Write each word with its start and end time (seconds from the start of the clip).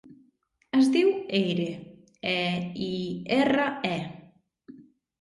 Es 0.77 0.89
diu 0.95 1.11
Eire: 1.41 1.69
e, 2.33 2.41
i, 2.89 2.91
erra, 3.39 3.71
e. 3.95 4.77